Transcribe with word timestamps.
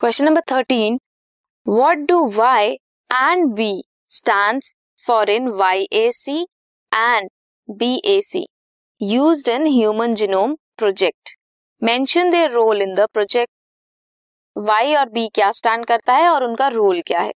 Question 0.00 0.24
number 0.24 0.40
thirteen 0.50 0.98
what 1.66 1.98
do 2.08 2.18
Y 2.32 2.66
and 3.10 3.46
B 3.54 3.70
stand 4.16 4.62
for 5.00 5.30
in 5.30 5.48
Y 5.58 5.86
A 5.92 6.10
C 6.14 6.36
and 6.92 7.28
B 7.68 7.90
A 8.06 8.20
C 8.24 8.44
use 9.00 9.50
in 9.50 9.66
human 9.66 10.14
genome 10.20 10.54
project 10.76 11.34
mention 11.82 12.30
their 12.30 12.46
role 12.46 12.82
in 12.82 12.94
the 12.94 13.06
project 13.12 13.50
Y 14.56 14.94
और 14.94 15.08
B 15.10 15.28
क्या 15.34 15.50
stand 15.52 15.86
करता 15.86 16.14
है 16.16 16.28
और 16.28 16.44
उनका 16.44 16.68
role 16.68 17.00
क्या 17.06 17.20
है? 17.20 17.32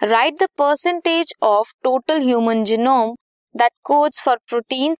Write 0.00 0.42
the 0.42 0.48
percentage 0.58 1.34
of 1.44 1.72
total 1.84 2.20
human 2.22 2.64
genome 2.64 3.14
that 3.54 3.72
codes 3.84 4.22
for 4.24 4.38
protein 4.48 4.96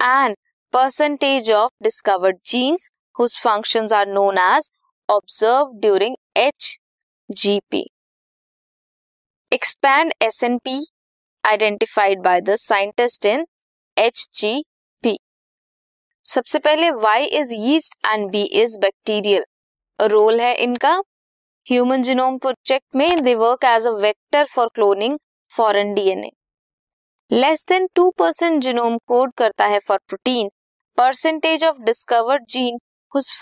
and 0.00 0.36
percentage 0.74 1.50
of 1.52 1.72
discovered 1.82 2.38
genes 2.46 2.90
whose 3.18 3.38
functions 3.42 3.92
are 3.92 4.06
known 4.10 4.38
as 4.48 4.70
observe 5.08 5.72
during 5.80 6.16
observed 6.36 6.78
during 7.30 7.60
P 7.70 7.84
Expand 9.52 10.12
SNP 10.22 10.78
identified 11.44 12.22
by 12.22 12.40
the 12.40 12.56
scientist 12.56 13.24
in 13.24 13.44
HGP. 13.96 15.16
सबसे 16.26 16.58
पहले 16.58 16.90
Y 17.02 17.28
is 17.32 17.52
yeast 17.52 17.98
and 18.04 18.30
B 18.32 18.44
is 18.62 18.78
bacterial. 18.78 19.44
Role 19.98 20.40
है 20.40 20.54
इनका 20.54 20.92
human 21.66 22.02
genome 22.02 22.38
project 22.38 22.96
में 22.96 23.22
they 23.22 23.34
work 23.34 23.64
as 23.64 23.86
a 23.86 23.90
vector 24.00 24.44
for 24.54 24.68
cloning 24.74 25.18
foreign 25.52 25.92
DNA 25.94 26.30
less 27.30 27.64
than 27.68 27.86
two 27.94 28.10
percent 28.18 28.62
genome 28.62 28.96
code 29.08 29.32
करता 29.38 29.66
है 29.66 29.78
for 29.88 29.98
protein 30.08 30.48
percentage 30.98 31.64
of 31.64 31.78
discovered 31.82 32.46
gene 32.50 32.78
whose 33.14 33.24
is 33.24 33.40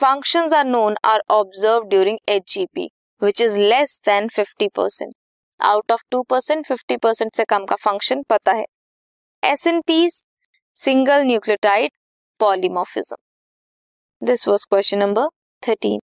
function 7.76 8.22
पता 8.22 8.52
है। 8.52 8.64
S 9.44 9.66
N 9.66 9.80
Ps 9.80 10.24
single 10.74 11.22
nucleotide 11.22 11.90
polymorphism 12.40 13.16
this 14.26 14.48
was 14.48 14.66
question 14.70 14.98
number 14.98 15.26
thirteen 15.68 16.00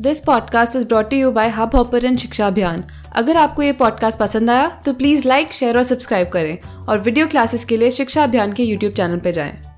this 0.00 0.20
podcast 0.20 0.76
is 0.76 0.86
brought 0.86 1.12
you 1.12 1.30
by 1.30 1.48
Hubhopper 1.76 2.16
शिक्षा 2.16 2.46
अभियान 2.46 2.84
अगर 3.16 3.36
आपको 3.36 3.62
ये 3.62 3.72
podcast 3.72 4.18
पसंद 4.18 4.50
आया 4.50 4.82
तो 4.86 4.94
प्लीज़ 4.94 5.28
लाइक 5.28 5.52
शेयर 5.52 5.76
और 5.76 5.82
सब्सक्राइब 5.82 6.28
करें। 6.28 6.86
और 6.86 6.98
वीडियो 6.98 7.26
क्लासेस 7.26 7.64
के 7.64 7.76
लिए 7.76 7.90
शिक्षा 7.90 8.22
अभियान 8.22 8.52
के 8.52 8.62
यूट्यूब 8.62 8.92
चैनल 8.92 9.18
पर 9.18 9.30
जाएँ। 9.30 9.77